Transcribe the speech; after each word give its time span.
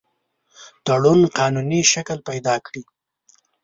تړون 0.85 1.19
قانوني 1.37 1.81
شکل 1.93 2.17
پیدا 2.29 2.55
کړي. 2.65 2.83